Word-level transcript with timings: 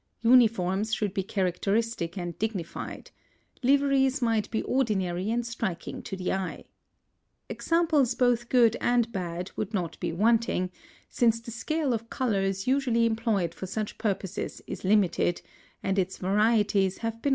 Uniforms 0.23 0.95
should 0.95 1.13
be 1.13 1.21
characteristic 1.21 2.17
and 2.17 2.35
dignified; 2.39 3.11
liveries 3.61 4.19
might 4.19 4.49
be 4.49 4.63
ordinary 4.63 5.29
and 5.29 5.45
striking 5.45 6.01
to 6.01 6.15
the 6.17 6.33
eye. 6.33 6.65
Examples 7.49 8.15
both 8.15 8.49
good 8.49 8.75
and 8.81 9.11
bad 9.11 9.51
would 9.55 9.75
not 9.75 9.99
be 9.99 10.11
wanting, 10.11 10.71
since 11.07 11.39
the 11.39 11.51
scale 11.51 11.93
of 11.93 12.09
colours 12.09 12.65
usually 12.65 13.05
employed 13.05 13.53
for 13.53 13.67
such 13.67 13.99
purposes 13.99 14.59
is 14.65 14.83
limited, 14.83 15.43
and 15.83 15.99
its 15.99 16.17
varieties 16.17 16.97
have 16.97 17.11
been 17.11 17.19
often 17.19 17.19
enough 17.19 17.21
tried. 17.21 17.29